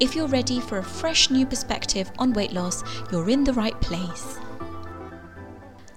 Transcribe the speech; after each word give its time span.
If 0.00 0.16
you're 0.16 0.28
ready 0.28 0.60
for 0.60 0.78
a 0.78 0.82
fresh 0.82 1.28
new 1.28 1.44
perspective 1.44 2.10
on 2.18 2.32
weight 2.32 2.52
loss, 2.52 2.82
you're 3.12 3.28
in 3.28 3.44
the 3.44 3.52
right 3.52 3.78
place. 3.82 4.38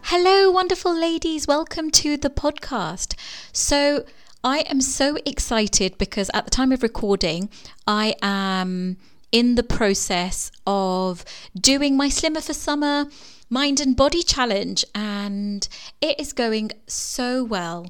Hello, 0.01 0.51
wonderful 0.51 0.93
ladies. 0.93 1.47
Welcome 1.47 1.89
to 1.91 2.17
the 2.17 2.29
podcast. 2.29 3.17
So, 3.53 4.03
I 4.43 4.59
am 4.69 4.81
so 4.81 5.17
excited 5.25 5.97
because 5.97 6.29
at 6.33 6.43
the 6.43 6.51
time 6.51 6.73
of 6.73 6.83
recording, 6.83 7.49
I 7.87 8.15
am 8.21 8.97
in 9.31 9.55
the 9.55 9.63
process 9.63 10.51
of 10.67 11.23
doing 11.57 11.95
my 11.95 12.09
Slimmer 12.09 12.41
for 12.41 12.53
Summer 12.53 13.05
mind 13.49 13.79
and 13.79 13.95
body 13.95 14.21
challenge, 14.21 14.83
and 14.93 15.65
it 16.01 16.19
is 16.19 16.33
going 16.33 16.71
so 16.87 17.41
well. 17.41 17.87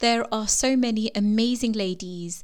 There 0.00 0.26
are 0.34 0.46
so 0.46 0.76
many 0.76 1.10
amazing 1.14 1.72
ladies 1.72 2.42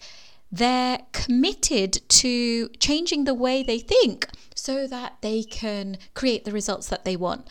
they're 0.52 1.00
committed 1.12 2.00
to 2.09 2.68
changing 2.80 3.24
the 3.24 3.34
way 3.34 3.62
they 3.62 3.78
think 3.78 4.28
so 4.54 4.86
that 4.86 5.16
they 5.20 5.42
can 5.42 5.96
create 6.14 6.45
the 6.45 6.52
results 6.52 6.88
that 6.88 7.04
they 7.04 7.16
want. 7.16 7.46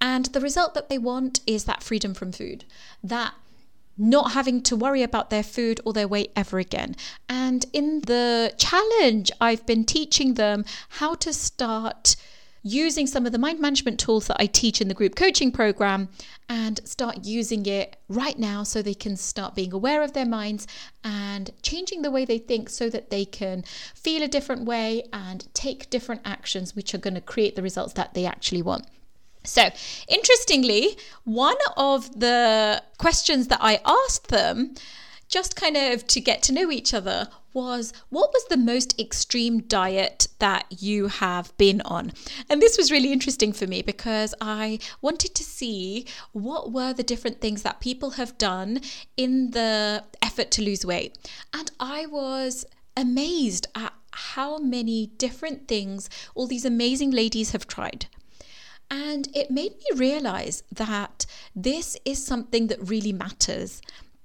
And 0.00 0.26
the 0.26 0.40
result 0.40 0.74
that 0.74 0.88
they 0.88 0.98
want 0.98 1.40
is 1.46 1.64
that 1.64 1.82
freedom 1.82 2.14
from 2.14 2.32
food, 2.32 2.64
that 3.02 3.34
not 3.96 4.32
having 4.32 4.62
to 4.62 4.74
worry 4.74 5.02
about 5.02 5.28
their 5.28 5.42
food 5.42 5.80
or 5.84 5.92
their 5.92 6.08
weight 6.08 6.32
ever 6.34 6.58
again. 6.58 6.96
And 7.28 7.66
in 7.72 8.00
the 8.02 8.54
challenge, 8.56 9.30
I've 9.40 9.66
been 9.66 9.84
teaching 9.84 10.34
them 10.34 10.64
how 10.88 11.14
to 11.16 11.32
start 11.32 12.16
using 12.62 13.06
some 13.06 13.26
of 13.26 13.32
the 13.32 13.38
mind 13.38 13.60
management 13.60 13.98
tools 13.98 14.26
that 14.26 14.36
I 14.38 14.46
teach 14.46 14.80
in 14.80 14.88
the 14.88 14.94
group 14.94 15.14
coaching 15.14 15.50
program 15.50 16.08
and 16.48 16.80
start 16.84 17.24
using 17.24 17.64
it 17.66 17.96
right 18.08 18.38
now 18.38 18.62
so 18.62 18.82
they 18.82 18.94
can 18.94 19.16
start 19.16 19.54
being 19.54 19.72
aware 19.72 20.02
of 20.02 20.12
their 20.12 20.26
minds 20.26 20.66
and 21.02 21.50
changing 21.62 22.02
the 22.02 22.10
way 22.10 22.24
they 22.24 22.38
think 22.38 22.68
so 22.68 22.90
that 22.90 23.10
they 23.10 23.24
can 23.24 23.62
feel 23.94 24.22
a 24.22 24.28
different 24.28 24.64
way 24.64 25.04
and 25.12 25.52
take 25.54 25.90
different 25.90 26.20
actions 26.24 26.76
which 26.76 26.94
are 26.94 26.98
going 26.98 27.14
to 27.14 27.20
create 27.20 27.56
the 27.56 27.62
results 27.62 27.94
that 27.94 28.14
they 28.14 28.26
actually 28.26 28.62
want. 28.62 28.86
So, 29.42 29.70
interestingly, 30.08 30.98
one 31.24 31.56
of 31.76 32.20
the 32.20 32.82
questions 32.98 33.48
that 33.48 33.60
I 33.62 33.80
asked 33.86 34.28
them 34.28 34.74
just 35.28 35.56
kind 35.56 35.76
of 35.76 36.06
to 36.08 36.20
get 36.20 36.42
to 36.42 36.52
know 36.52 36.70
each 36.70 36.92
other 36.92 37.28
was 37.52 37.92
what 38.08 38.32
was 38.32 38.44
the 38.46 38.56
most 38.56 38.98
extreme 38.98 39.60
diet 39.62 40.28
that 40.38 40.66
you 40.70 41.08
have 41.08 41.56
been 41.56 41.80
on? 41.82 42.12
And 42.48 42.60
this 42.60 42.76
was 42.76 42.90
really 42.90 43.12
interesting 43.12 43.52
for 43.52 43.66
me 43.66 43.82
because 43.82 44.34
I 44.40 44.78
wanted 45.00 45.34
to 45.34 45.44
see 45.44 46.06
what 46.32 46.72
were 46.72 46.92
the 46.92 47.02
different 47.02 47.40
things 47.40 47.62
that 47.62 47.80
people 47.80 48.10
have 48.10 48.38
done 48.38 48.80
in 49.16 49.50
the 49.52 50.04
effort 50.22 50.50
to 50.52 50.62
lose 50.62 50.84
weight. 50.84 51.16
And 51.52 51.70
I 51.80 52.06
was 52.06 52.64
amazed 52.96 53.68
at 53.74 53.92
how 54.12 54.58
many 54.58 55.06
different 55.06 55.68
things 55.68 56.10
all 56.34 56.46
these 56.46 56.64
amazing 56.64 57.10
ladies 57.10 57.52
have 57.52 57.66
tried. 57.66 58.06
And 58.90 59.28
it 59.34 59.50
made 59.50 59.76
me 59.78 59.98
realize 59.98 60.64
that 60.72 61.24
this 61.54 61.96
is 62.04 62.24
something 62.24 62.66
that 62.66 62.88
really 62.88 63.12
matters 63.12 63.80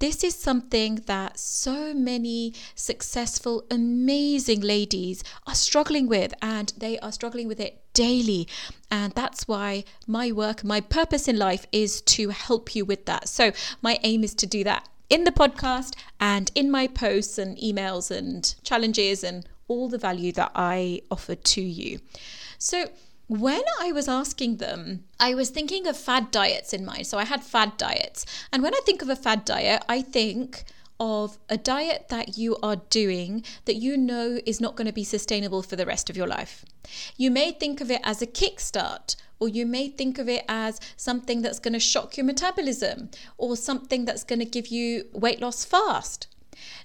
this 0.05 0.23
is 0.23 0.35
something 0.35 1.01
that 1.07 1.39
so 1.39 1.91
many 1.91 2.53
successful, 2.75 3.65
amazing 3.71 4.61
ladies 4.61 5.23
are 5.47 5.55
struggling 5.55 6.07
with, 6.07 6.31
and 6.43 6.71
they 6.77 6.99
are 6.99 7.11
struggling 7.11 7.47
with 7.47 7.59
it 7.59 7.81
daily. 7.93 8.47
And 8.91 9.13
that's 9.13 9.47
why 9.47 9.83
my 10.05 10.31
work, 10.31 10.63
my 10.63 10.79
purpose 10.79 11.27
in 11.27 11.39
life 11.39 11.65
is 11.71 12.01
to 12.01 12.29
help 12.29 12.75
you 12.75 12.85
with 12.85 13.07
that. 13.07 13.27
So, 13.27 13.51
my 13.81 13.97
aim 14.03 14.23
is 14.23 14.35
to 14.35 14.45
do 14.45 14.63
that 14.63 14.87
in 15.09 15.23
the 15.23 15.31
podcast 15.31 15.95
and 16.19 16.51
in 16.53 16.69
my 16.69 16.85
posts 16.85 17.39
and 17.39 17.57
emails 17.57 18.15
and 18.15 18.53
challenges 18.63 19.23
and 19.23 19.43
all 19.67 19.89
the 19.89 19.97
value 19.97 20.31
that 20.33 20.51
I 20.53 21.01
offer 21.09 21.33
to 21.33 21.61
you. 21.61 21.99
So, 22.59 22.89
when 23.27 23.63
I 23.79 23.91
was 23.91 24.07
asking 24.07 24.57
them, 24.57 25.05
I 25.19 25.33
was 25.33 25.49
thinking 25.49 25.87
of 25.87 25.97
fad 25.97 26.31
diets 26.31 26.73
in 26.73 26.85
mind. 26.85 27.07
So 27.07 27.17
I 27.17 27.25
had 27.25 27.43
fad 27.43 27.77
diets. 27.77 28.25
And 28.51 28.61
when 28.61 28.75
I 28.75 28.79
think 28.85 29.01
of 29.01 29.09
a 29.09 29.15
fad 29.15 29.45
diet, 29.45 29.83
I 29.89 30.01
think 30.01 30.63
of 30.99 31.37
a 31.49 31.57
diet 31.57 32.07
that 32.09 32.37
you 32.37 32.55
are 32.63 32.77
doing 32.89 33.43
that 33.65 33.75
you 33.75 33.97
know 33.97 34.39
is 34.45 34.61
not 34.61 34.75
going 34.75 34.87
to 34.87 34.93
be 34.93 35.03
sustainable 35.03 35.61
for 35.61 35.75
the 35.75 35.85
rest 35.85 36.09
of 36.09 36.15
your 36.15 36.27
life. 36.27 36.63
You 37.17 37.31
may 37.31 37.51
think 37.51 37.81
of 37.81 37.91
it 37.91 38.01
as 38.03 38.21
a 38.21 38.27
kickstart, 38.27 39.15
or 39.39 39.49
you 39.49 39.65
may 39.65 39.89
think 39.89 40.17
of 40.17 40.29
it 40.29 40.45
as 40.47 40.79
something 40.95 41.41
that's 41.41 41.59
going 41.59 41.73
to 41.73 41.79
shock 41.79 42.15
your 42.15 42.25
metabolism, 42.25 43.09
or 43.37 43.57
something 43.57 44.05
that's 44.05 44.23
going 44.23 44.39
to 44.39 44.45
give 44.45 44.67
you 44.67 45.05
weight 45.13 45.41
loss 45.41 45.65
fast. 45.65 46.27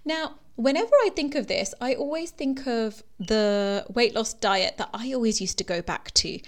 Now, 0.04 0.36
whenever 0.56 0.94
I 1.04 1.10
think 1.14 1.34
of 1.34 1.46
this, 1.46 1.74
I 1.80 1.94
always 1.94 2.30
think 2.30 2.66
of 2.66 3.02
the 3.18 3.84
weight 3.92 4.14
loss 4.14 4.34
diet 4.34 4.76
that 4.78 4.90
I 4.92 5.12
always 5.12 5.40
used 5.40 5.58
to 5.58 5.64
go 5.64 5.80
back 5.82 6.12
to. 6.14 6.38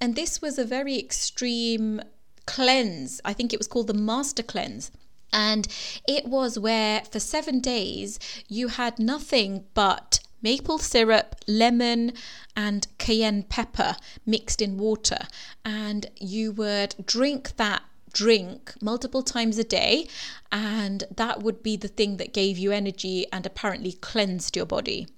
And 0.00 0.14
this 0.14 0.42
was 0.42 0.58
a 0.58 0.64
very 0.64 0.98
extreme 0.98 2.00
cleanse. 2.46 3.20
I 3.24 3.32
think 3.32 3.52
it 3.52 3.58
was 3.58 3.68
called 3.68 3.86
the 3.86 3.94
Master 3.94 4.42
Cleanse. 4.42 4.90
And 5.32 5.66
it 6.06 6.26
was 6.26 6.58
where 6.58 7.02
for 7.10 7.18
seven 7.18 7.60
days 7.60 8.18
you 8.48 8.68
had 8.68 8.98
nothing 8.98 9.64
but 9.72 10.20
maple 10.42 10.78
syrup, 10.78 11.36
lemon, 11.46 12.12
and 12.56 12.86
cayenne 12.98 13.44
pepper 13.44 13.96
mixed 14.26 14.60
in 14.60 14.76
water. 14.76 15.20
And 15.64 16.06
you 16.16 16.52
would 16.52 16.94
drink 17.06 17.56
that 17.56 17.82
drink 18.12 18.74
multiple 18.80 19.22
times 19.22 19.58
a 19.58 19.64
day, 19.64 20.08
and 20.50 21.04
that 21.14 21.42
would 21.42 21.62
be 21.62 21.76
the 21.76 21.88
thing 21.88 22.16
that 22.18 22.32
gave 22.34 22.58
you 22.58 22.72
energy 22.72 23.26
and 23.32 23.46
apparently 23.46 23.92
cleansed 23.92 24.56
your 24.56 24.66
body. 24.66 25.08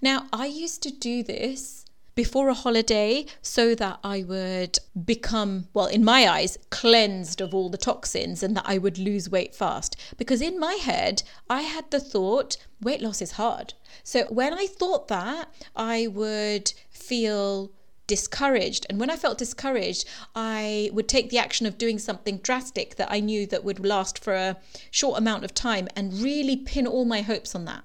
Now, 0.00 0.26
I 0.32 0.46
used 0.46 0.82
to 0.84 0.90
do 0.90 1.22
this 1.22 1.84
before 2.14 2.48
a 2.48 2.54
holiday 2.54 3.26
so 3.42 3.74
that 3.74 3.98
I 4.04 4.22
would 4.22 4.78
become, 5.04 5.66
well, 5.74 5.86
in 5.86 6.04
my 6.04 6.28
eyes, 6.28 6.58
cleansed 6.70 7.40
of 7.40 7.54
all 7.54 7.68
the 7.68 7.76
toxins 7.76 8.42
and 8.42 8.56
that 8.56 8.64
I 8.66 8.78
would 8.78 8.98
lose 8.98 9.28
weight 9.28 9.54
fast. 9.54 9.96
Because 10.16 10.40
in 10.40 10.58
my 10.60 10.74
head, 10.74 11.22
I 11.50 11.62
had 11.62 11.90
the 11.90 12.00
thought 12.00 12.56
weight 12.80 13.02
loss 13.02 13.20
is 13.20 13.32
hard. 13.32 13.74
So 14.02 14.26
when 14.26 14.54
I 14.54 14.66
thought 14.66 15.08
that, 15.08 15.52
I 15.74 16.06
would 16.06 16.72
feel 16.90 17.72
discouraged. 18.06 18.86
And 18.88 19.00
when 19.00 19.10
i 19.10 19.16
felt 19.16 19.38
discouraged 19.38 20.04
i 20.34 20.90
would 20.92 21.08
take 21.08 21.30
the 21.30 21.38
action 21.38 21.66
of 21.66 21.78
doing 21.78 21.98
something 21.98 22.38
drastic 22.38 22.96
that 22.96 23.10
i 23.10 23.20
knew 23.20 23.46
that 23.46 23.64
would 23.64 23.84
last 23.84 24.22
for 24.22 24.34
a 24.34 24.56
short 24.90 25.18
amount 25.18 25.44
of 25.44 25.54
time 25.54 25.88
and 25.96 26.12
really 26.12 26.56
pin 26.56 26.86
all 26.86 27.04
my 27.04 27.22
hopes 27.22 27.54
on 27.54 27.64
that. 27.64 27.84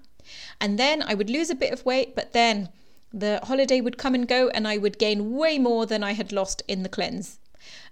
And 0.60 0.78
then 0.78 1.02
i 1.04 1.14
would 1.14 1.30
lose 1.30 1.50
a 1.50 1.56
bit 1.56 1.74
of 1.74 1.86
weight 1.86 2.16
but 2.16 2.34
then 2.34 2.70
the 3.12 3.40
holiday 3.44 3.82
would 3.82 3.98
come 3.98 4.14
and 4.14 4.28
go 4.28 4.50
and 4.50 4.68
i 4.68 4.78
would 4.78 5.00
gain 5.00 5.32
way 5.36 5.58
more 5.58 5.86
than 5.86 6.04
i 6.04 6.14
had 6.14 6.32
lost 6.32 6.62
in 6.68 6.84
the 6.84 6.90
cleanse 6.90 7.40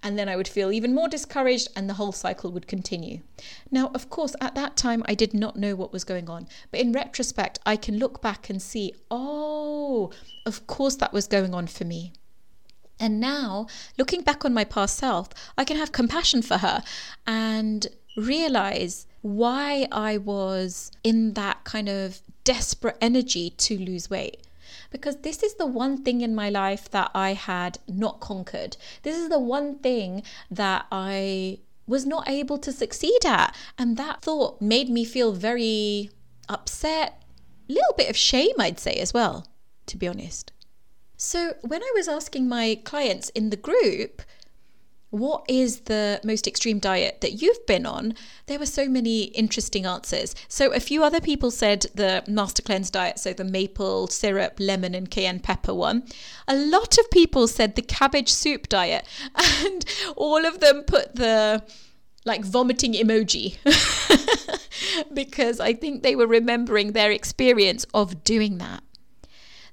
and 0.02 0.18
then 0.18 0.30
I 0.30 0.36
would 0.36 0.48
feel 0.48 0.72
even 0.72 0.96
more 0.96 1.08
discouraged, 1.08 1.70
and 1.76 1.90
the 1.90 1.96
whole 1.96 2.12
cycle 2.12 2.52
would 2.52 2.68
continue. 2.68 3.22
Now, 3.72 3.92
of 3.94 4.10
course, 4.10 4.36
at 4.42 4.56
that 4.56 4.78
time, 4.78 5.04
I 5.06 5.14
did 5.16 5.34
not 5.34 5.58
know 5.58 5.76
what 5.76 5.94
was 5.94 6.04
going 6.04 6.30
on, 6.30 6.48
but 6.72 6.80
in 6.80 6.92
retrospect, 6.92 7.60
I 7.66 7.76
can 7.76 7.98
look 7.98 8.22
back 8.22 8.50
and 8.50 8.62
see, 8.62 8.94
oh, 9.12 10.12
of 10.46 10.68
course, 10.68 10.96
that 10.96 11.14
was 11.14 11.28
going 11.28 11.54
on 11.54 11.68
for 11.68 11.86
me. 11.86 12.14
And 13.00 13.20
now, 13.20 13.68
looking 13.98 14.22
back 14.22 14.44
on 14.44 14.54
my 14.54 14.64
past 14.64 14.98
self, 14.98 15.30
I 15.58 15.64
can 15.64 15.78
have 15.78 15.92
compassion 15.92 16.42
for 16.42 16.58
her 16.58 16.81
and 17.28 17.88
realize 18.16 19.06
why 19.22 19.88
I 19.92 20.18
was 20.18 20.92
in 21.04 21.34
that 21.34 21.63
kind 21.63 21.90
of 21.90 22.22
desperate 22.44 22.98
energy 23.02 23.52
to 23.52 23.78
lose 23.78 24.10
weight 24.10 24.47
because 24.89 25.18
this 25.18 25.44
is 25.44 25.56
the 25.56 25.66
one 25.66 26.04
thing 26.04 26.22
in 26.22 26.36
my 26.36 26.50
life 26.50 26.89
that 26.92 27.12
I 27.13 27.34
had 27.34 27.80
not 27.88 28.19
conquered. 28.19 28.78
This 29.04 29.18
is 29.18 29.30
the 29.30 29.39
one 29.39 29.80
thing 29.80 30.24
that 30.51 30.86
I 30.92 31.60
was 31.88 32.06
not 32.06 32.30
able 32.30 32.57
to 32.60 32.72
succeed 32.72 33.25
at. 33.25 33.56
And 33.78 33.98
that 33.98 34.22
thought 34.22 34.62
made 34.62 34.89
me 34.89 35.06
feel 35.06 35.31
very 35.31 36.12
upset, 36.50 37.24
a 37.69 37.74
little 37.74 37.94
bit 37.98 38.10
of 38.10 38.18
shame, 38.18 38.54
I'd 38.60 38.80
say, 38.80 38.95
as 38.95 39.13
well, 39.13 39.48
to 39.88 39.98
be 39.98 40.07
honest. 40.07 40.51
So 41.16 41.56
when 41.62 41.81
I 41.81 41.92
was 41.95 42.07
asking 42.07 42.48
my 42.48 42.80
clients 42.84 43.30
in 43.30 43.50
the 43.50 43.57
group, 43.57 44.22
what 45.09 45.45
is 45.48 45.81
the 45.81 46.19
most 46.24 46.48
extreme 46.48 46.80
diet 46.80 47.21
that 47.21 47.42
you've 47.42 47.65
been 47.65 47.86
on? 47.86 48.13
There 48.48 48.59
were 48.59 48.65
so 48.65 48.88
many 48.89 49.24
interesting 49.24 49.86
answers. 49.86 50.36
So, 50.48 50.71
a 50.74 50.80
few 50.80 51.04
other 51.04 51.21
people 51.21 51.50
said 51.51 51.86
the 51.95 52.24
Master 52.27 52.62
Cleanse 52.62 52.89
diet, 52.89 53.19
so 53.19 53.33
the 53.33 53.45
maple 53.45 54.07
syrup, 54.07 54.56
lemon, 54.59 54.94
and 54.94 55.09
cayenne 55.09 55.39
pepper 55.39 55.74
one. 55.74 56.04
A 56.48 56.56
lot 56.56 56.98
of 56.98 57.09
people 57.09 57.48
said 57.48 57.75
the 57.75 57.81
cabbage 57.81 58.31
soup 58.31 58.68
diet, 58.68 59.07
and 59.36 59.86
all 60.15 60.45
of 60.45 60.59
them 60.59 60.83
put 60.83 61.15
the 61.15 61.63
like 62.25 62.44
vomiting 62.44 62.92
emoji 62.94 63.56
because 65.13 65.62
I 65.62 65.74
think 65.74 66.03
they 66.03 66.13
were 66.13 66.27
remembering 66.27 66.92
their 66.92 67.10
experience 67.10 67.86
of 67.94 68.25
doing 68.25 68.57
that. 68.57 68.83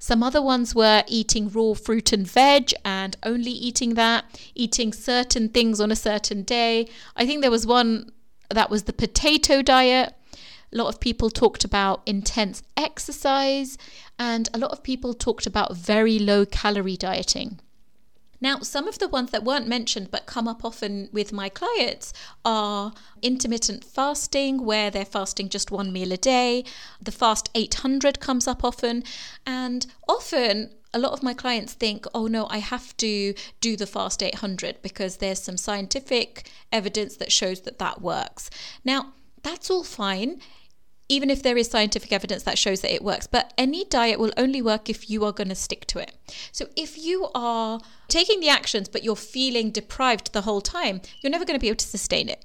Some 0.05 0.23
other 0.23 0.43
ones 0.43 0.75
were 0.75 1.03
eating 1.09 1.49
raw 1.49 1.73
fruit 1.73 2.13
and 2.13 2.31
veg 2.31 2.75
and 2.85 3.17
only 3.23 3.51
eating 3.51 3.95
that, 3.95 4.27
eating 4.55 4.93
certain 4.93 5.49
things 5.49 5.81
on 5.81 5.91
a 5.91 5.97
certain 5.97 6.43
day. 6.43 6.89
I 7.17 7.25
think 7.25 7.41
there 7.41 7.51
was 7.51 7.67
one 7.67 8.13
that 8.51 8.69
was 8.69 8.83
the 8.83 8.93
potato 8.93 9.63
diet. 9.63 10.13
A 10.35 10.77
lot 10.77 10.89
of 10.89 11.01
people 11.01 11.31
talked 11.31 11.65
about 11.65 12.03
intense 12.05 12.63
exercise, 12.77 13.79
and 14.19 14.51
a 14.53 14.59
lot 14.59 14.73
of 14.73 14.83
people 14.83 15.15
talked 15.15 15.47
about 15.47 15.75
very 15.75 16.19
low 16.19 16.45
calorie 16.45 16.99
dieting. 16.99 17.61
Now, 18.45 18.59
some 18.61 18.87
of 18.87 18.99
the 18.99 19.09
ones 19.09 19.31
that 19.31 19.43
weren't 19.43 19.67
mentioned 19.67 20.11
but 20.11 20.27
come 20.27 20.47
up 20.47 20.67
often 20.67 21.09
with 21.13 21.33
my 21.33 21.49
clients 21.49 22.13
are 22.45 22.93
intermittent 23.23 23.83
fasting, 23.83 24.67
where 24.67 24.91
they're 24.91 25.07
fasting 25.07 25.49
just 25.49 25.71
one 25.71 25.91
meal 25.91 26.13
a 26.13 26.19
day. 26.19 26.63
The 27.01 27.11
Fast 27.11 27.49
800 27.55 28.21
comes 28.21 28.47
up 28.47 28.63
often, 28.63 29.03
and 29.47 29.87
often 30.07 30.75
a 30.93 30.99
lot 30.99 31.15
of 31.15 31.23
my 31.23 31.33
clients 31.33 31.73
think, 31.73 32.05
oh 32.15 32.27
no, 32.27 32.47
I 32.51 32.59
have 32.59 32.95
to 32.99 33.33
do 33.63 33.77
the 33.79 33.87
Fast 33.87 34.23
800 34.23 34.83
because 34.83 35.17
there's 35.17 35.41
some 35.41 35.57
scientific 35.57 36.51
evidence 36.71 37.17
that 37.17 37.33
shows 37.33 37.63
that 37.63 37.79
that 37.79 38.03
works. 38.03 38.51
Now, 38.85 39.15
that's 39.43 39.71
all 39.71 39.85
fine 39.85 40.39
even 41.09 41.31
if 41.31 41.43
there 41.43 41.57
is 41.57 41.69
scientific 41.69 42.13
evidence 42.13 42.43
that 42.45 42.59
shows 42.59 42.81
that 42.81 42.95
it 42.95 43.03
works. 43.03 43.27
But 43.27 43.53
any 43.59 43.85
diet 43.85 44.19
will 44.19 44.33
only 44.37 44.63
work 44.63 44.89
if 44.89 45.11
you 45.11 45.25
are 45.25 45.33
going 45.33 45.49
to 45.49 45.55
stick 45.55 45.87
to 45.89 45.99
it. 45.99 46.13
So 46.53 46.69
if 46.77 46.99
you 46.99 47.29
are 47.35 47.81
taking 48.09 48.41
the 48.41 48.49
actions, 48.49 48.89
but 48.89 49.05
you're 49.05 49.17
feeling 49.17 49.71
deprived 49.71 50.33
the 50.33 50.43
whole 50.43 50.61
time, 50.61 51.01
you're 51.21 51.31
never 51.31 51.45
going 51.45 51.59
to 51.59 51.61
be 51.61 51.69
able 51.69 51.77
to 51.77 51.87
sustain 51.87 52.29
it. 52.29 52.45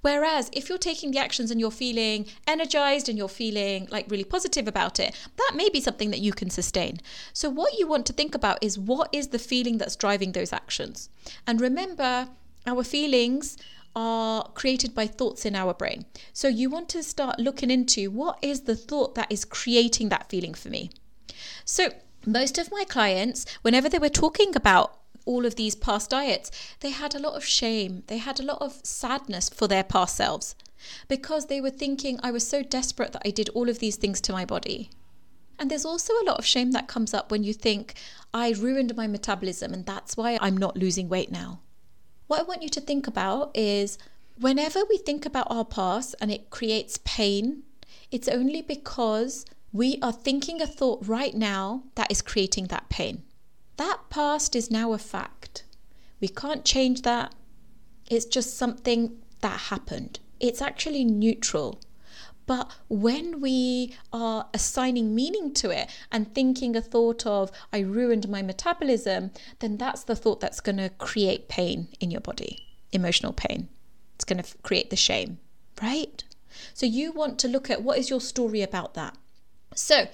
Whereas 0.00 0.48
if 0.52 0.68
you're 0.68 0.78
taking 0.78 1.10
the 1.10 1.18
actions 1.18 1.50
and 1.50 1.60
you're 1.60 1.70
feeling 1.70 2.26
energized 2.46 3.08
and 3.08 3.18
you're 3.18 3.28
feeling 3.28 3.86
like 3.90 4.10
really 4.10 4.24
positive 4.24 4.66
about 4.66 4.98
it, 4.98 5.14
that 5.36 5.52
may 5.54 5.68
be 5.68 5.80
something 5.80 6.10
that 6.10 6.20
you 6.20 6.32
can 6.32 6.50
sustain. 6.50 6.98
So, 7.32 7.50
what 7.50 7.78
you 7.78 7.86
want 7.86 8.06
to 8.06 8.12
think 8.12 8.34
about 8.34 8.62
is 8.62 8.78
what 8.78 9.10
is 9.12 9.28
the 9.28 9.38
feeling 9.38 9.78
that's 9.78 9.96
driving 9.96 10.32
those 10.32 10.52
actions? 10.52 11.10
And 11.46 11.60
remember, 11.60 12.28
our 12.66 12.82
feelings 12.84 13.56
are 14.00 14.48
created 14.54 14.94
by 14.94 15.08
thoughts 15.08 15.44
in 15.44 15.56
our 15.56 15.74
brain. 15.74 16.04
So 16.32 16.46
you 16.46 16.70
want 16.70 16.88
to 16.90 17.02
start 17.02 17.40
looking 17.40 17.68
into 17.68 18.12
what 18.12 18.38
is 18.40 18.60
the 18.60 18.76
thought 18.76 19.16
that 19.16 19.32
is 19.32 19.44
creating 19.44 20.08
that 20.10 20.28
feeling 20.28 20.54
for 20.54 20.68
me. 20.68 20.90
So 21.64 21.88
most 22.24 22.58
of 22.58 22.70
my 22.70 22.84
clients, 22.88 23.44
whenever 23.62 23.88
they 23.88 23.98
were 23.98 24.08
talking 24.08 24.54
about 24.54 24.96
all 25.24 25.44
of 25.44 25.56
these 25.56 25.74
past 25.74 26.10
diets, 26.10 26.52
they 26.78 26.90
had 26.90 27.16
a 27.16 27.18
lot 27.18 27.34
of 27.34 27.44
shame. 27.44 28.04
They 28.06 28.18
had 28.18 28.38
a 28.38 28.44
lot 28.44 28.62
of 28.62 28.78
sadness 28.84 29.48
for 29.48 29.66
their 29.66 29.82
past 29.82 30.14
selves 30.14 30.54
because 31.08 31.46
they 31.46 31.60
were 31.60 31.70
thinking, 31.70 32.20
I 32.22 32.30
was 32.30 32.46
so 32.46 32.62
desperate 32.62 33.10
that 33.14 33.22
I 33.24 33.30
did 33.30 33.48
all 33.48 33.68
of 33.68 33.80
these 33.80 33.96
things 33.96 34.20
to 34.20 34.32
my 34.32 34.44
body. 34.44 34.90
And 35.58 35.72
there's 35.72 35.84
also 35.84 36.12
a 36.12 36.24
lot 36.24 36.38
of 36.38 36.46
shame 36.46 36.70
that 36.70 36.86
comes 36.86 37.12
up 37.12 37.32
when 37.32 37.42
you 37.42 37.52
think, 37.52 37.94
I 38.32 38.52
ruined 38.52 38.94
my 38.94 39.08
metabolism 39.08 39.72
and 39.72 39.84
that's 39.84 40.16
why 40.16 40.38
I'm 40.40 40.56
not 40.56 40.76
losing 40.76 41.08
weight 41.08 41.32
now. 41.32 41.62
What 42.28 42.40
I 42.40 42.44
want 42.44 42.62
you 42.62 42.68
to 42.68 42.80
think 42.80 43.06
about 43.06 43.50
is 43.56 43.96
whenever 44.38 44.80
we 44.88 44.98
think 44.98 45.24
about 45.24 45.46
our 45.50 45.64
past 45.64 46.14
and 46.20 46.30
it 46.30 46.50
creates 46.50 47.00
pain, 47.04 47.62
it's 48.10 48.28
only 48.28 48.60
because 48.60 49.46
we 49.72 49.98
are 50.02 50.12
thinking 50.12 50.60
a 50.60 50.66
thought 50.66 51.06
right 51.08 51.34
now 51.34 51.84
that 51.94 52.10
is 52.10 52.20
creating 52.20 52.66
that 52.66 52.90
pain. 52.90 53.22
That 53.78 54.00
past 54.10 54.54
is 54.54 54.70
now 54.70 54.92
a 54.92 54.98
fact. 54.98 55.64
We 56.20 56.28
can't 56.28 56.66
change 56.66 57.00
that. 57.02 57.34
It's 58.10 58.26
just 58.26 58.58
something 58.58 59.16
that 59.40 59.60
happened. 59.72 60.20
It's 60.38 60.60
actually 60.60 61.04
neutral. 61.04 61.80
But 62.48 62.72
when 62.88 63.42
we 63.42 63.94
are 64.10 64.48
assigning 64.54 65.14
meaning 65.14 65.52
to 65.54 65.70
it 65.70 65.90
and 66.10 66.34
thinking 66.34 66.74
a 66.74 66.80
thought 66.80 67.26
of, 67.26 67.52
I 67.74 67.80
ruined 67.80 68.26
my 68.26 68.40
metabolism, 68.40 69.32
then 69.58 69.76
that's 69.76 70.02
the 70.02 70.16
thought 70.16 70.40
that's 70.40 70.60
going 70.60 70.78
to 70.78 70.88
create 70.88 71.48
pain 71.48 71.88
in 72.00 72.10
your 72.10 72.22
body, 72.22 72.66
emotional 72.90 73.34
pain. 73.34 73.68
It's 74.14 74.24
going 74.24 74.42
to 74.42 74.58
create 74.62 74.88
the 74.88 74.96
shame, 74.96 75.38
right? 75.82 76.24
So 76.72 76.86
you 76.86 77.12
want 77.12 77.38
to 77.40 77.48
look 77.48 77.68
at 77.68 77.82
what 77.82 77.98
is 77.98 78.08
your 78.08 78.20
story 78.20 78.62
about 78.62 78.94
that. 78.94 79.14
So 79.74 80.08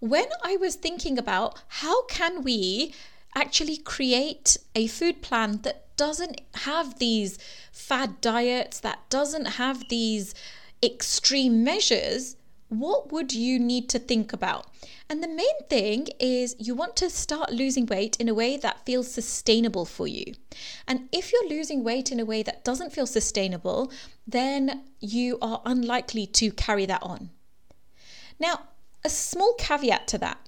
when 0.00 0.26
I 0.44 0.58
was 0.58 0.74
thinking 0.74 1.16
about 1.16 1.58
how 1.68 2.04
can 2.04 2.42
we 2.42 2.94
actually 3.34 3.78
create 3.78 4.58
a 4.74 4.88
food 4.88 5.22
plan 5.22 5.60
that 5.62 5.96
doesn't 5.96 6.42
have 6.54 6.98
these 6.98 7.38
fad 7.72 8.20
diets, 8.20 8.78
that 8.80 9.08
doesn't 9.08 9.46
have 9.46 9.88
these 9.88 10.34
extreme 10.82 11.64
measures, 11.64 12.36
what 12.68 13.10
would 13.12 13.32
you 13.32 13.58
need 13.58 13.88
to 13.90 13.98
think 13.98 14.32
about? 14.32 14.66
And 15.08 15.22
the 15.22 15.28
main 15.28 15.46
thing 15.70 16.08
is 16.20 16.54
you 16.58 16.74
want 16.74 16.96
to 16.96 17.08
start 17.08 17.50
losing 17.50 17.86
weight 17.86 18.16
in 18.16 18.28
a 18.28 18.34
way 18.34 18.58
that 18.58 18.84
feels 18.84 19.10
sustainable 19.10 19.86
for 19.86 20.06
you. 20.06 20.34
And 20.86 21.08
if 21.12 21.32
you're 21.32 21.48
losing 21.48 21.82
weight 21.82 22.12
in 22.12 22.20
a 22.20 22.26
way 22.26 22.42
that 22.42 22.64
doesn't 22.64 22.92
feel 22.92 23.06
sustainable, 23.06 23.90
then 24.26 24.84
you 25.00 25.38
are 25.40 25.62
unlikely 25.64 26.26
to 26.26 26.52
carry 26.52 26.84
that 26.86 27.02
on. 27.02 27.30
Now, 28.38 28.68
a 29.04 29.08
small 29.08 29.54
caveat 29.54 30.06
to 30.08 30.18
that. 30.18 30.38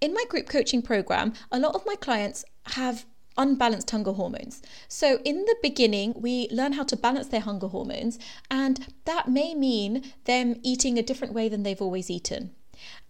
In 0.00 0.12
my 0.12 0.24
group 0.28 0.48
coaching 0.48 0.82
program, 0.82 1.32
a 1.50 1.58
lot 1.58 1.74
of 1.74 1.86
my 1.86 1.94
clients 1.94 2.44
have 2.66 3.06
unbalanced 3.36 3.90
hunger 3.90 4.12
hormones. 4.12 4.62
So, 4.88 5.20
in 5.24 5.44
the 5.44 5.56
beginning, 5.62 6.14
we 6.16 6.48
learn 6.50 6.72
how 6.72 6.84
to 6.84 6.96
balance 6.96 7.28
their 7.28 7.40
hunger 7.40 7.68
hormones, 7.68 8.18
and 8.50 8.86
that 9.04 9.28
may 9.28 9.54
mean 9.54 10.12
them 10.24 10.56
eating 10.62 10.98
a 10.98 11.02
different 11.02 11.34
way 11.34 11.48
than 11.48 11.62
they've 11.62 11.82
always 11.82 12.10
eaten. 12.10 12.52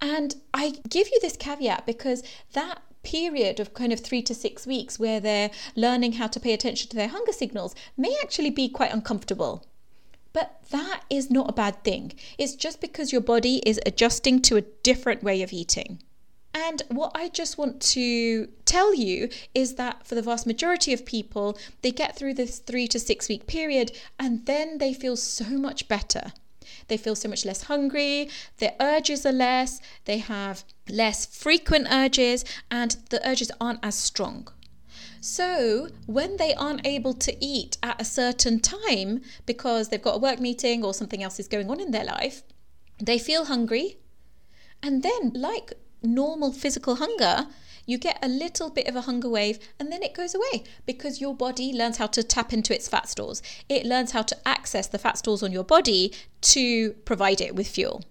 And 0.01 0.37
I 0.53 0.75
give 0.89 1.09
you 1.09 1.19
this 1.21 1.37
caveat 1.37 1.87
because 1.87 2.23
that 2.53 2.83
period 3.03 3.61
of 3.61 3.75
kind 3.75 3.93
of 3.93 4.01
three 4.01 4.23
to 4.23 4.35
six 4.35 4.67
weeks 4.67 4.99
where 4.99 5.21
they're 5.21 5.51
learning 5.77 6.13
how 6.13 6.27
to 6.27 6.41
pay 6.41 6.53
attention 6.53 6.89
to 6.91 6.97
their 6.97 7.09
hunger 7.09 7.33
signals 7.33 7.75
may 7.97 8.17
actually 8.23 8.51
be 8.51 8.69
quite 8.69 8.93
uncomfortable. 8.93 9.67
But 10.33 10.61
that 10.71 11.03
is 11.09 11.31
not 11.31 11.49
a 11.49 11.53
bad 11.53 11.85
thing. 11.85 12.13
It's 12.39 12.57
just 12.57 12.81
because 12.81 13.13
your 13.13 13.21
body 13.21 13.63
is 13.65 13.81
adjusting 13.87 14.43
to 14.43 14.57
a 14.57 14.63
different 14.83 15.23
way 15.23 15.43
of 15.43 15.53
eating. 15.53 16.03
And 16.55 16.83
what 16.89 17.11
I 17.17 17.29
just 17.29 17.59
want 17.59 17.81
to 17.83 18.47
tell 18.65 18.95
you 18.95 19.29
is 19.55 19.75
that 19.75 20.07
for 20.07 20.15
the 20.15 20.23
vast 20.23 20.47
majority 20.47 20.93
of 20.93 21.05
people, 21.05 21.59
they 21.83 21.91
get 21.91 22.17
through 22.17 22.35
this 22.35 22.61
three 22.61 22.87
to 22.89 23.01
six 23.01 23.29
week 23.29 23.49
period 23.49 23.91
and 24.21 24.47
then 24.47 24.79
they 24.79 24.95
feel 24.95 25.17
so 25.17 25.47
much 25.47 25.89
better. 25.89 26.33
They 26.87 26.97
feel 26.97 27.17
so 27.17 27.29
much 27.29 27.45
less 27.45 27.65
hungry, 27.65 28.31
their 28.59 28.75
urges 28.81 29.27
are 29.27 29.33
less, 29.33 29.81
they 30.05 30.19
have 30.19 30.65
less 30.89 31.27
frequent 31.27 31.89
urges, 31.91 32.45
and 32.71 32.97
the 33.11 33.27
urges 33.29 33.51
aren't 33.61 33.81
as 33.83 33.97
strong. 33.97 34.49
So, 35.21 35.89
when 36.07 36.37
they 36.37 36.53
aren't 36.55 36.87
able 36.87 37.15
to 37.15 37.45
eat 37.45 37.79
at 37.83 38.01
a 38.01 38.05
certain 38.05 38.61
time 38.61 39.23
because 39.47 39.89
they've 39.89 40.01
got 40.01 40.17
a 40.17 40.19
work 40.19 40.41
meeting 40.41 40.85
or 40.85 40.93
something 40.93 41.23
else 41.23 41.41
is 41.41 41.49
going 41.49 41.71
on 41.71 41.81
in 41.81 41.91
their 41.91 42.05
life, 42.05 42.43
they 43.03 43.19
feel 43.19 43.47
hungry. 43.47 43.99
And 44.83 45.03
then, 45.03 45.33
like 45.35 45.73
normal 46.05 46.53
physical 46.53 46.97
hunger, 46.97 47.47
you 47.87 47.99
get 47.99 48.19
a 48.23 48.29
little 48.29 48.71
bit 48.71 48.87
of 48.89 48.97
a 48.97 49.03
hunger 49.03 49.29
wave 49.29 49.59
and 49.79 49.93
then 49.93 50.03
it 50.03 50.15
goes 50.15 50.35
away 50.35 50.65
because 50.87 51.21
your 51.21 51.35
body 51.35 51.73
learns 51.73 51.99
how 51.99 52.07
to 52.09 52.23
tap 52.23 52.53
into 52.53 52.75
its 52.75 52.89
fat 52.89 53.09
stores. 53.09 53.43
It 53.69 53.85
learns 53.85 54.13
how 54.13 54.23
to 54.23 54.49
access 54.49 54.87
the 54.87 54.99
fat 54.99 55.19
stores 55.19 55.43
on 55.43 55.53
your 55.53 55.65
body 55.65 56.13
to 56.43 56.93
provide 57.05 57.41
it 57.41 57.55
with 57.55 57.69
fuel. 57.69 58.03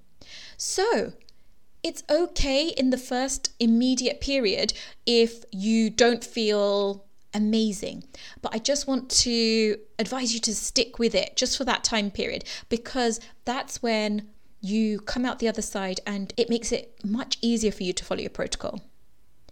So, 0.57 1.13
it's 1.81 2.03
okay 2.09 2.69
in 2.69 2.91
the 2.91 2.97
first 2.97 3.51
immediate 3.59 4.21
period 4.21 4.73
if 5.05 5.43
you 5.51 5.89
don't 5.89 6.23
feel 6.23 7.03
amazing. 7.33 8.05
But 8.41 8.55
I 8.55 8.59
just 8.59 8.87
want 8.87 9.09
to 9.09 9.77
advise 9.99 10.33
you 10.33 10.39
to 10.41 10.55
stick 10.55 10.97
with 10.97 11.13
it 11.13 11.35
just 11.35 11.57
for 11.57 11.65
that 11.65 11.83
time 11.83 12.09
period 12.09 12.45
because 12.69 13.19
that's 13.43 13.81
when 13.81 14.29
you 14.63 14.99
come 15.01 15.25
out 15.25 15.39
the 15.39 15.47
other 15.47 15.61
side 15.61 15.99
and 16.07 16.33
it 16.37 16.49
makes 16.49 16.71
it 16.71 16.97
much 17.03 17.37
easier 17.41 17.71
for 17.71 17.83
you 17.83 17.91
to 17.91 18.05
follow 18.05 18.21
your 18.21 18.29
protocol. 18.29 18.81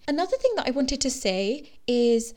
Another 0.08 0.38
thing 0.38 0.54
that 0.56 0.68
I 0.68 0.72
wanted 0.72 1.02
to 1.02 1.10
say 1.10 1.70
is 1.86 2.34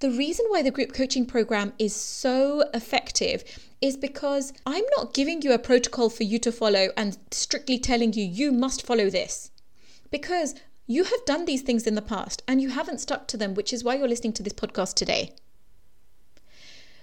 the 0.00 0.10
reason 0.10 0.44
why 0.48 0.60
the 0.60 0.72
group 0.72 0.92
coaching 0.92 1.24
program 1.24 1.72
is 1.78 1.94
so 1.94 2.64
effective 2.74 3.44
is 3.80 3.96
because 3.96 4.52
I'm 4.66 4.84
not 4.96 5.14
giving 5.14 5.40
you 5.40 5.52
a 5.52 5.58
protocol 5.58 6.10
for 6.10 6.24
you 6.24 6.40
to 6.40 6.50
follow 6.50 6.88
and 6.96 7.16
strictly 7.30 7.78
telling 7.78 8.12
you 8.12 8.24
you 8.24 8.50
must 8.50 8.84
follow 8.84 9.08
this. 9.08 9.52
Because 10.10 10.56
you 10.86 11.04
have 11.04 11.24
done 11.26 11.44
these 11.44 11.62
things 11.62 11.86
in 11.86 11.94
the 11.94 12.02
past 12.02 12.42
and 12.48 12.60
you 12.60 12.70
haven't 12.70 13.00
stuck 13.00 13.28
to 13.28 13.36
them, 13.36 13.54
which 13.54 13.72
is 13.72 13.84
why 13.84 13.94
you're 13.94 14.08
listening 14.08 14.32
to 14.34 14.42
this 14.42 14.52
podcast 14.52 14.94
today. 14.94 15.32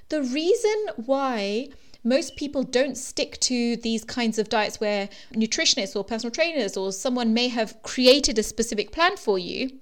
The 0.10 0.22
reason 0.22 0.90
why 0.98 1.70
most 2.04 2.36
people 2.36 2.64
don't 2.64 2.98
stick 2.98 3.40
to 3.42 3.76
these 3.78 4.04
kinds 4.04 4.38
of 4.38 4.50
diets 4.50 4.80
where 4.80 5.10
nutritionists 5.34 5.96
or 5.96 6.04
personal 6.04 6.32
trainers 6.32 6.76
or 6.76 6.92
someone 6.92 7.34
may 7.34 7.48
have 7.48 7.82
created 7.82 8.38
a 8.38 8.44
specific 8.44 8.92
plan 8.92 9.16
for 9.18 9.40
you. 9.40 9.80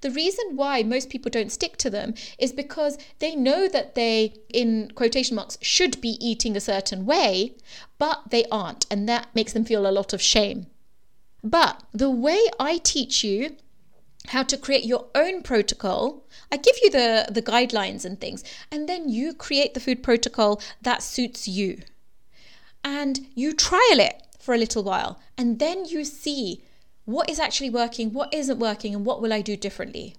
The 0.00 0.10
reason 0.10 0.56
why 0.56 0.82
most 0.82 1.10
people 1.10 1.30
don't 1.30 1.52
stick 1.52 1.76
to 1.78 1.90
them 1.90 2.14
is 2.38 2.52
because 2.52 2.98
they 3.18 3.36
know 3.36 3.68
that 3.68 3.94
they, 3.94 4.34
in 4.52 4.90
quotation 4.94 5.36
marks, 5.36 5.58
should 5.60 6.00
be 6.00 6.16
eating 6.20 6.56
a 6.56 6.60
certain 6.60 7.04
way, 7.04 7.54
but 7.98 8.22
they 8.30 8.46
aren't, 8.50 8.86
and 8.90 9.08
that 9.08 9.28
makes 9.34 9.52
them 9.52 9.64
feel 9.64 9.86
a 9.86 9.92
lot 9.92 10.12
of 10.12 10.22
shame. 10.22 10.66
But 11.44 11.82
the 11.92 12.10
way 12.10 12.40
I 12.58 12.78
teach 12.78 13.22
you 13.22 13.56
how 14.28 14.42
to 14.44 14.56
create 14.56 14.84
your 14.84 15.06
own 15.14 15.42
protocol. 15.42 16.24
I 16.52 16.56
give 16.56 16.76
you 16.82 16.90
the, 16.90 17.26
the 17.30 17.42
guidelines 17.42 18.04
and 18.04 18.20
things, 18.20 18.44
and 18.70 18.88
then 18.88 19.08
you 19.08 19.34
create 19.34 19.74
the 19.74 19.80
food 19.80 20.02
protocol 20.02 20.60
that 20.82 21.02
suits 21.02 21.48
you. 21.48 21.82
And 22.84 23.26
you 23.34 23.52
trial 23.52 24.00
it 24.00 24.22
for 24.38 24.54
a 24.54 24.58
little 24.58 24.82
while, 24.82 25.20
and 25.36 25.58
then 25.58 25.84
you 25.84 26.04
see 26.04 26.62
what 27.04 27.28
is 27.28 27.38
actually 27.38 27.70
working, 27.70 28.12
what 28.12 28.32
isn't 28.32 28.58
working, 28.58 28.94
and 28.94 29.04
what 29.04 29.20
will 29.20 29.32
I 29.32 29.42
do 29.42 29.56
differently. 29.56 30.16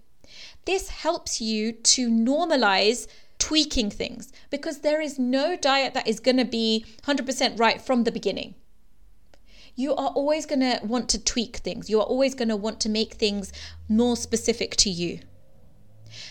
This 0.65 0.89
helps 0.89 1.41
you 1.41 1.71
to 1.71 2.09
normalize 2.09 3.07
tweaking 3.39 3.89
things 3.89 4.31
because 4.51 4.79
there 4.79 5.01
is 5.01 5.17
no 5.17 5.55
diet 5.55 5.93
that 5.95 6.07
is 6.07 6.19
going 6.19 6.37
to 6.37 6.45
be 6.45 6.85
100% 7.03 7.59
right 7.59 7.81
from 7.81 8.03
the 8.03 8.11
beginning 8.11 8.53
you 9.75 9.95
are 9.95 10.09
always 10.09 10.45
going 10.45 10.61
to 10.61 10.79
want 10.83 11.09
to 11.09 11.23
tweak 11.23 11.57
things. 11.57 11.89
You 11.89 11.99
are 11.99 12.05
always 12.05 12.35
going 12.35 12.49
to 12.49 12.55
want 12.55 12.79
to 12.81 12.89
make 12.89 13.13
things 13.13 13.51
more 13.87 14.15
specific 14.15 14.75
to 14.77 14.89
you. 14.89 15.19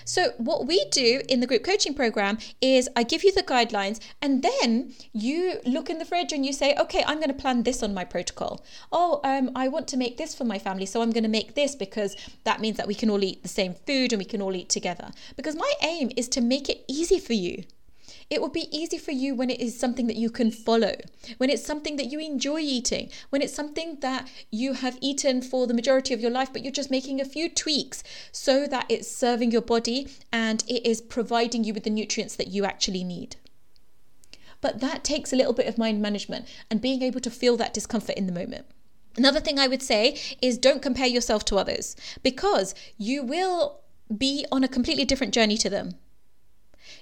So, 0.04 0.32
what 0.36 0.66
we 0.66 0.84
do 0.90 1.22
in 1.28 1.40
the 1.40 1.46
group 1.46 1.64
coaching 1.64 1.94
program 1.94 2.38
is 2.60 2.88
I 2.96 3.02
give 3.02 3.24
you 3.24 3.32
the 3.32 3.42
guidelines, 3.42 4.00
and 4.20 4.42
then 4.42 4.94
you 5.12 5.60
look 5.64 5.88
in 5.88 5.98
the 5.98 6.04
fridge 6.04 6.32
and 6.32 6.44
you 6.44 6.52
say, 6.52 6.74
okay, 6.78 7.02
I'm 7.06 7.16
going 7.18 7.28
to 7.28 7.34
plan 7.34 7.62
this 7.62 7.82
on 7.82 7.94
my 7.94 8.04
protocol. 8.04 8.64
Oh, 8.92 9.20
um, 9.24 9.50
I 9.54 9.68
want 9.68 9.88
to 9.88 9.96
make 9.96 10.16
this 10.16 10.34
for 10.34 10.44
my 10.44 10.58
family, 10.58 10.86
so 10.86 11.02
I'm 11.02 11.12
going 11.12 11.24
to 11.24 11.30
make 11.30 11.54
this 11.54 11.74
because 11.74 12.16
that 12.44 12.60
means 12.60 12.76
that 12.76 12.86
we 12.86 12.94
can 12.94 13.10
all 13.10 13.24
eat 13.24 13.42
the 13.42 13.48
same 13.48 13.74
food 13.86 14.12
and 14.12 14.18
we 14.18 14.24
can 14.24 14.42
all 14.42 14.54
eat 14.54 14.68
together. 14.68 15.10
Because 15.36 15.56
my 15.56 15.72
aim 15.82 16.10
is 16.16 16.28
to 16.30 16.40
make 16.40 16.68
it 16.68 16.84
easy 16.88 17.18
for 17.18 17.32
you. 17.32 17.64
It 18.30 18.40
will 18.40 18.48
be 18.48 18.68
easy 18.70 18.96
for 18.96 19.10
you 19.10 19.34
when 19.34 19.50
it 19.50 19.60
is 19.60 19.76
something 19.76 20.06
that 20.06 20.16
you 20.16 20.30
can 20.30 20.52
follow, 20.52 20.94
when 21.38 21.50
it's 21.50 21.66
something 21.66 21.96
that 21.96 22.12
you 22.12 22.20
enjoy 22.20 22.60
eating, 22.60 23.10
when 23.30 23.42
it's 23.42 23.52
something 23.52 23.98
that 24.00 24.28
you 24.52 24.74
have 24.74 24.96
eaten 25.00 25.42
for 25.42 25.66
the 25.66 25.74
majority 25.74 26.14
of 26.14 26.20
your 26.20 26.30
life, 26.30 26.52
but 26.52 26.62
you're 26.62 26.70
just 26.70 26.92
making 26.92 27.20
a 27.20 27.24
few 27.24 27.48
tweaks 27.48 28.04
so 28.30 28.68
that 28.68 28.86
it's 28.88 29.10
serving 29.10 29.50
your 29.50 29.60
body 29.60 30.08
and 30.32 30.62
it 30.68 30.86
is 30.88 31.00
providing 31.00 31.64
you 31.64 31.74
with 31.74 31.82
the 31.82 31.90
nutrients 31.90 32.36
that 32.36 32.48
you 32.48 32.64
actually 32.64 33.02
need. 33.02 33.34
But 34.60 34.78
that 34.78 35.02
takes 35.02 35.32
a 35.32 35.36
little 35.36 35.52
bit 35.52 35.66
of 35.66 35.76
mind 35.76 36.00
management 36.00 36.46
and 36.70 36.80
being 36.80 37.02
able 37.02 37.20
to 37.20 37.30
feel 37.30 37.56
that 37.56 37.74
discomfort 37.74 38.16
in 38.16 38.26
the 38.26 38.32
moment. 38.32 38.66
Another 39.16 39.40
thing 39.40 39.58
I 39.58 39.66
would 39.66 39.82
say 39.82 40.16
is 40.40 40.56
don't 40.56 40.82
compare 40.82 41.08
yourself 41.08 41.44
to 41.46 41.56
others 41.56 41.96
because 42.22 42.76
you 42.96 43.24
will 43.24 43.80
be 44.16 44.46
on 44.52 44.62
a 44.62 44.68
completely 44.68 45.04
different 45.04 45.34
journey 45.34 45.56
to 45.56 45.68
them 45.68 45.96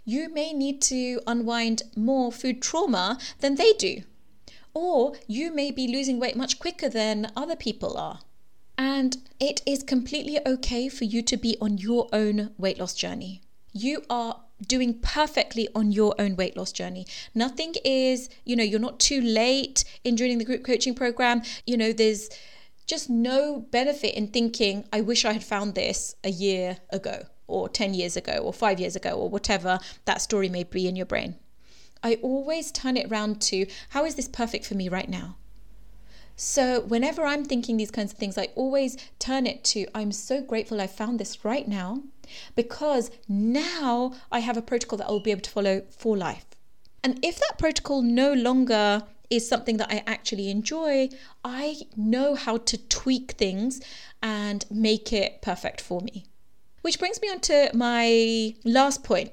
you 0.04 0.28
may 0.32 0.52
need 0.52 0.80
to 0.82 1.20
unwind 1.26 1.82
more 1.96 2.32
food 2.32 2.62
trauma 2.62 3.18
than 3.40 3.56
they 3.56 3.72
do. 3.74 4.02
Or 4.74 5.14
you 5.26 5.52
may 5.52 5.70
be 5.70 5.88
losing 5.88 6.20
weight 6.20 6.36
much 6.36 6.58
quicker 6.58 6.88
than 6.88 7.32
other 7.36 7.56
people 7.56 7.96
are. 7.96 8.20
And 8.76 9.16
it 9.40 9.60
is 9.66 9.82
completely 9.82 10.38
okay 10.46 10.88
for 10.88 11.04
you 11.04 11.22
to 11.22 11.36
be 11.36 11.56
on 11.60 11.78
your 11.78 12.08
own 12.12 12.54
weight 12.58 12.78
loss 12.78 12.94
journey. 12.94 13.42
You 13.72 14.02
are 14.08 14.40
doing 14.66 14.98
perfectly 15.00 15.68
on 15.74 15.92
your 15.92 16.14
own 16.18 16.36
weight 16.36 16.56
loss 16.56 16.72
journey. 16.72 17.06
Nothing 17.34 17.74
is, 17.84 18.28
you 18.44 18.56
know, 18.56 18.64
you're 18.64 18.80
not 18.80 19.00
too 19.00 19.20
late 19.20 19.84
in 20.04 20.16
joining 20.16 20.38
the 20.38 20.44
group 20.44 20.64
coaching 20.64 20.94
program. 20.94 21.42
You 21.66 21.76
know, 21.76 21.92
there's 21.92 22.28
just 22.86 23.10
no 23.10 23.60
benefit 23.70 24.14
in 24.14 24.28
thinking, 24.28 24.84
I 24.92 25.00
wish 25.00 25.24
I 25.24 25.32
had 25.32 25.44
found 25.44 25.74
this 25.74 26.14
a 26.24 26.30
year 26.30 26.78
ago 26.90 27.26
or 27.48 27.68
10 27.68 27.94
years 27.94 28.16
ago 28.16 28.38
or 28.38 28.52
five 28.52 28.78
years 28.78 28.94
ago 28.94 29.10
or 29.10 29.28
whatever 29.28 29.80
that 30.04 30.20
story 30.20 30.48
may 30.48 30.62
be 30.62 30.86
in 30.86 30.94
your 30.94 31.06
brain. 31.06 31.34
I 32.02 32.14
always 32.22 32.70
turn 32.70 32.96
it 32.96 33.10
around 33.10 33.42
to 33.42 33.66
how 33.88 34.04
is 34.04 34.14
this 34.14 34.28
perfect 34.28 34.66
for 34.66 34.74
me 34.74 34.88
right 34.88 35.08
now? 35.08 35.36
So, 36.36 36.82
whenever 36.82 37.24
I'm 37.24 37.44
thinking 37.44 37.76
these 37.76 37.90
kinds 37.90 38.12
of 38.12 38.18
things, 38.18 38.38
I 38.38 38.50
always 38.54 38.96
turn 39.18 39.44
it 39.44 39.64
to 39.64 39.88
I'm 39.92 40.12
so 40.12 40.40
grateful 40.40 40.80
I 40.80 40.86
found 40.86 41.18
this 41.18 41.44
right 41.44 41.66
now 41.66 42.04
because 42.54 43.10
now 43.28 44.12
I 44.30 44.38
have 44.38 44.56
a 44.56 44.62
protocol 44.62 44.98
that 44.98 45.06
I'll 45.06 45.18
be 45.18 45.32
able 45.32 45.40
to 45.40 45.50
follow 45.50 45.82
for 45.90 46.16
life. 46.16 46.46
And 47.02 47.18
if 47.24 47.40
that 47.40 47.58
protocol 47.58 48.02
no 48.02 48.32
longer 48.32 49.02
is 49.30 49.48
something 49.48 49.76
that 49.78 49.90
I 49.90 50.04
actually 50.06 50.48
enjoy, 50.48 51.08
I 51.44 51.76
know 51.96 52.34
how 52.34 52.58
to 52.58 52.78
tweak 52.88 53.32
things 53.32 53.80
and 54.22 54.64
make 54.70 55.12
it 55.12 55.42
perfect 55.42 55.80
for 55.80 56.00
me. 56.00 56.26
Which 56.88 56.98
brings 56.98 57.20
me 57.20 57.28
on 57.28 57.40
to 57.40 57.70
my 57.74 58.54
last 58.64 59.04
point. 59.04 59.32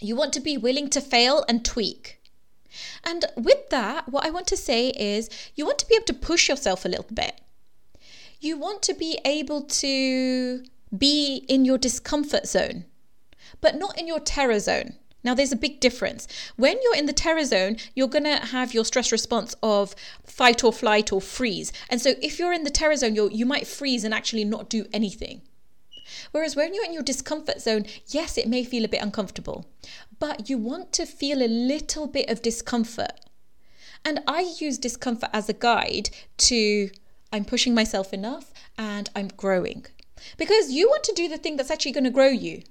You 0.00 0.16
want 0.16 0.32
to 0.32 0.40
be 0.40 0.56
willing 0.56 0.90
to 0.90 1.00
fail 1.00 1.44
and 1.48 1.64
tweak. 1.64 2.20
And 3.04 3.26
with 3.36 3.70
that, 3.70 4.08
what 4.08 4.26
I 4.26 4.30
want 4.30 4.48
to 4.48 4.56
say 4.56 4.88
is 4.88 5.30
you 5.54 5.64
want 5.64 5.78
to 5.78 5.86
be 5.86 5.94
able 5.94 6.06
to 6.06 6.14
push 6.14 6.48
yourself 6.48 6.84
a 6.84 6.88
little 6.88 7.06
bit. 7.14 7.40
You 8.40 8.58
want 8.58 8.82
to 8.82 8.94
be 8.94 9.20
able 9.24 9.62
to 9.62 10.64
be 10.98 11.44
in 11.46 11.64
your 11.64 11.78
discomfort 11.78 12.48
zone, 12.48 12.86
but 13.60 13.76
not 13.76 13.96
in 13.96 14.08
your 14.08 14.18
terror 14.18 14.58
zone. 14.58 14.94
Now, 15.22 15.34
there's 15.34 15.52
a 15.52 15.56
big 15.56 15.78
difference. 15.78 16.26
When 16.56 16.76
you're 16.82 16.96
in 16.96 17.06
the 17.06 17.12
terror 17.12 17.44
zone, 17.44 17.76
you're 17.94 18.08
going 18.08 18.24
to 18.24 18.46
have 18.46 18.74
your 18.74 18.84
stress 18.84 19.12
response 19.12 19.54
of 19.62 19.94
fight 20.26 20.64
or 20.64 20.72
flight 20.72 21.12
or 21.12 21.20
freeze. 21.20 21.72
And 21.88 22.00
so, 22.00 22.14
if 22.20 22.40
you're 22.40 22.52
in 22.52 22.64
the 22.64 22.70
terror 22.70 22.96
zone, 22.96 23.14
you 23.14 23.46
might 23.46 23.68
freeze 23.68 24.02
and 24.02 24.12
actually 24.12 24.44
not 24.44 24.68
do 24.68 24.86
anything. 24.92 25.42
Whereas 26.32 26.56
when 26.56 26.74
you're 26.74 26.84
in 26.84 26.92
your 26.92 27.02
discomfort 27.02 27.60
zone, 27.60 27.86
yes, 28.06 28.38
it 28.38 28.48
may 28.48 28.64
feel 28.64 28.84
a 28.84 28.88
bit 28.88 29.02
uncomfortable, 29.02 29.66
but 30.18 30.48
you 30.48 30.58
want 30.58 30.92
to 30.94 31.06
feel 31.06 31.42
a 31.42 31.48
little 31.48 32.06
bit 32.06 32.28
of 32.30 32.42
discomfort. 32.42 33.12
And 34.04 34.20
I 34.26 34.54
use 34.58 34.78
discomfort 34.78 35.30
as 35.32 35.48
a 35.48 35.54
guide 35.54 36.10
to 36.38 36.90
I'm 37.32 37.44
pushing 37.44 37.74
myself 37.74 38.12
enough 38.12 38.52
and 38.76 39.08
I'm 39.14 39.28
growing. 39.28 39.86
Because 40.36 40.72
you 40.72 40.88
want 40.88 41.04
to 41.04 41.14
do 41.14 41.28
the 41.28 41.38
thing 41.38 41.56
that's 41.56 41.70
actually 41.70 41.92
going 41.92 42.04
to 42.04 42.10
grow 42.10 42.28
you. 42.28 42.62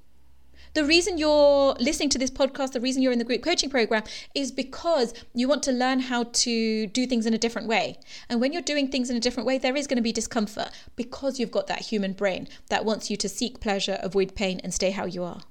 The 0.75 0.85
reason 0.85 1.17
you're 1.17 1.73
listening 1.79 2.09
to 2.09 2.19
this 2.19 2.29
podcast, 2.29 2.73
the 2.73 2.81
reason 2.81 3.01
you're 3.01 3.11
in 3.11 3.17
the 3.19 3.25
group 3.25 3.41
coaching 3.41 3.69
program 3.69 4.03
is 4.35 4.51
because 4.51 5.13
you 5.33 5.47
want 5.47 5.63
to 5.63 5.71
learn 5.71 5.99
how 5.99 6.23
to 6.23 6.85
do 6.88 7.07
things 7.07 7.25
in 7.25 7.33
a 7.33 7.39
different 7.39 7.67
way. 7.67 7.97
And 8.29 8.39
when 8.39 8.53
you're 8.53 8.61
doing 8.61 8.88
things 8.88 9.09
in 9.09 9.17
a 9.17 9.19
different 9.19 9.47
way, 9.47 9.57
there 9.57 9.75
is 9.75 9.88
going 9.88 9.97
to 9.97 10.03
be 10.03 10.11
discomfort 10.11 10.69
because 10.95 11.39
you've 11.39 11.51
got 11.51 11.67
that 11.67 11.81
human 11.81 12.13
brain 12.13 12.47
that 12.69 12.85
wants 12.85 13.09
you 13.09 13.17
to 13.17 13.27
seek 13.27 13.59
pleasure, 13.59 13.97
avoid 14.01 14.35
pain, 14.35 14.59
and 14.63 14.73
stay 14.73 14.91
how 14.91 15.05
you 15.05 15.23
are. 15.23 15.41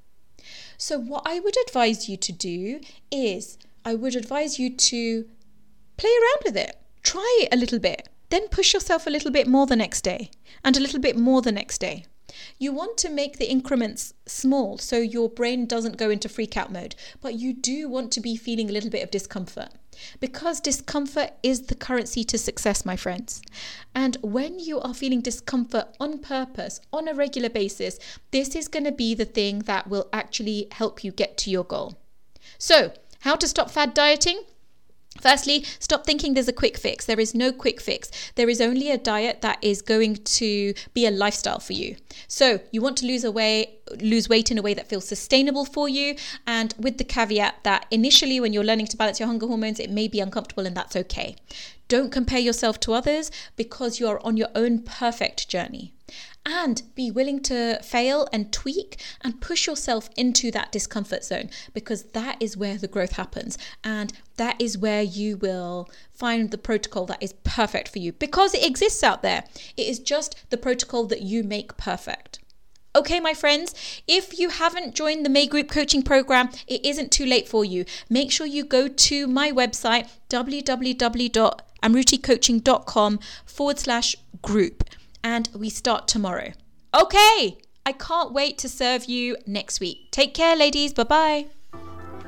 So, 0.77 0.99
what 0.99 1.23
I 1.27 1.41
would 1.41 1.57
advise 1.67 2.09
you 2.09 2.17
to 2.17 2.33
do 2.33 2.81
is 3.11 3.59
I 3.85 3.95
would 3.95 4.15
advise 4.15 4.59
you 4.61 4.71
to 4.77 5.25
play 5.97 6.11
around 6.11 6.43
with 6.45 6.57
it, 6.57 6.79
try 7.03 7.41
it 7.43 7.53
a 7.53 7.57
little 7.57 7.81
bit, 7.81 8.09
then 8.31 8.49
push 8.49 8.73
yourself 8.73 9.07
a 9.07 9.11
little 9.11 9.33
bit 9.33 9.49
more 9.49 9.67
the 9.67 9.75
next 9.75 10.03
day, 10.03 10.31
and 10.65 10.77
a 10.77 10.81
little 10.81 11.01
bit 11.01 11.17
more 11.17 11.43
the 11.43 11.53
next 11.53 11.79
day. 11.79 12.05
You 12.59 12.73
want 12.73 12.99
to 12.99 13.09
make 13.09 13.39
the 13.39 13.51
increments 13.51 14.15
small 14.27 14.79
so 14.79 14.99
your 14.99 15.29
brain 15.29 15.67
doesn't 15.67 15.97
go 15.97 16.11
into 16.11 16.29
freak 16.29 16.57
out 16.57 16.73
mode, 16.73 16.95
but 17.21 17.35
you 17.35 17.53
do 17.53 17.89
want 17.89 18.13
to 18.13 18.21
be 18.21 18.37
feeling 18.37 18.69
a 18.69 18.73
little 18.73 18.91
bit 18.91 19.03
of 19.03 19.11
discomfort. 19.11 19.71
Because 20.21 20.61
discomfort 20.61 21.33
is 21.43 21.63
the 21.63 21.75
currency 21.75 22.23
to 22.25 22.39
success, 22.39 22.85
my 22.85 22.97
friends. 22.97 23.43
And 23.95 24.17
when 24.23 24.59
you 24.59 24.81
are 24.81 24.95
feeling 24.95 25.21
discomfort 25.21 25.97
on 25.99 26.19
purpose, 26.19 26.81
on 26.93 27.09
a 27.09 27.15
regular 27.15 27.49
basis, 27.49 27.99
this 28.31 28.55
is 28.55 28.69
going 28.69 28.85
to 28.85 28.93
be 28.93 29.15
the 29.15 29.25
thing 29.25 29.61
that 29.61 29.89
will 29.89 30.09
actually 30.13 30.69
help 30.73 31.03
you 31.03 31.11
get 31.11 31.37
to 31.39 31.51
your 31.51 31.65
goal. 31.65 31.99
So, 32.59 32.93
how 33.21 33.35
to 33.37 33.49
stop 33.49 33.71
fad 33.71 33.95
dieting? 33.95 34.43
Firstly, 35.21 35.65
stop 35.79 36.07
thinking 36.07 36.35
there's 36.35 36.49
a 36.49 36.53
quick 36.53 36.77
fix. 36.77 37.05
There 37.05 37.21
is 37.21 37.35
no 37.35 37.53
quick 37.53 37.81
fix. 37.81 38.11
There 38.37 38.49
is 38.49 38.61
only 38.61 38.91
a 38.91 38.99
diet 38.99 39.43
that 39.43 39.59
is 39.63 39.83
going 39.83 40.17
to 40.17 40.75
be 40.95 41.07
a 41.07 41.11
lifestyle 41.11 41.59
for 41.61 41.73
you. 41.73 41.97
So, 42.27 42.61
you 42.71 42.81
want 42.83 42.97
to 42.99 43.07
lose 43.07 43.25
away 43.25 43.79
lose 44.01 44.29
weight 44.29 44.51
in 44.51 44.59
a 44.59 44.63
way 44.63 44.75
that 44.75 44.87
feels 44.87 45.09
sustainable 45.09 45.65
for 45.65 45.89
you 45.89 46.15
and 46.47 46.75
with 46.79 46.99
the 46.99 47.05
caveat 47.05 47.65
that 47.65 47.87
initially 47.91 48.39
when 48.39 48.53
you're 48.53 48.65
learning 48.65 48.87
to 48.87 48.97
balance 48.97 49.19
your 49.19 49.27
hunger 49.27 49.47
hormones, 49.47 49.81
it 49.81 49.91
may 49.91 50.07
be 50.09 50.21
uncomfortable 50.21 50.67
and 50.67 50.77
that's 50.77 50.95
okay. 50.95 51.37
Don't 51.89 52.13
compare 52.13 52.39
yourself 52.39 52.79
to 52.81 52.93
others 52.93 53.31
because 53.57 53.99
you 53.99 54.07
are 54.09 54.21
on 54.21 54.37
your 54.37 54.49
own 54.55 54.81
perfect 54.81 55.49
journey 55.49 55.95
and 56.49 56.83
be 56.95 57.11
willing 57.11 57.41
to 57.41 57.79
fail 57.83 58.27
and 58.33 58.53
tweak 58.53 59.01
and 59.21 59.41
push 59.41 59.67
yourself 59.67 60.09
into 60.17 60.51
that 60.51 60.73
discomfort 60.73 61.23
zone 61.23 61.51
because 61.75 62.05
that 62.13 62.37
is 62.41 62.57
where 62.57 62.79
the 62.79 62.89
growth 62.89 63.13
happens 63.13 63.59
and 63.85 64.13
that 64.37 64.61
is 64.61 64.79
where 64.79 65.03
you 65.03 65.37
will 65.37 65.89
find 66.11 66.51
the 66.51 66.59
protocol 66.59 67.07
that 67.07 67.23
is 67.23 67.35
perfect 67.45 67.89
for 67.89 67.99
you 67.99 68.13
because 68.13 68.55
it 68.55 68.67
exists 68.67 69.05
out 69.05 69.23
there. 69.23 69.45
It 69.77 69.87
is 69.87 69.99
just 69.99 70.51
the 70.51 70.57
protocol 70.57 71.07
that 71.07 71.23
you 71.23 71.45
make 71.45 71.77
perfect. 71.77 72.39
Okay, 72.97 73.21
my 73.21 73.35
friends, 73.35 73.75
if 74.09 74.39
you 74.39 74.49
haven't 74.49 74.95
joined 74.95 75.25
the 75.25 75.31
May 75.31 75.47
Group 75.47 75.71
Coaching 75.71 76.03
Program, 76.03 76.49
it 76.67 76.85
isn't 76.85 77.13
too 77.13 77.27
late 77.27 77.47
for 77.47 77.65
you. 77.65 77.85
Make 78.09 78.33
sure 78.33 78.47
you 78.47 78.65
go 78.65 78.89
to 78.89 79.27
my 79.27 79.53
website, 79.53 80.09
www.amruticoaching.com 80.31 83.21
forward 83.45 83.79
slash 83.79 84.17
group, 84.43 84.85
and 85.23 85.49
we 85.55 85.71
start 85.71 86.09
tomorrow. 86.09 86.53
Okay, 86.95 87.59
I 87.85 87.93
can't 87.93 88.33
wait 88.33 88.57
to 88.59 88.69
serve 88.69 89.07
you 89.07 89.37
next 89.47 89.81
week. 89.81 90.11
Take 90.11 90.35
care, 90.35 90.57
ladies. 90.57 90.93
Bye 90.93 91.05
bye. 91.05 91.47